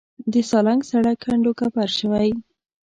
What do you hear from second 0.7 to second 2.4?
سړک کنډو کپر شوی و.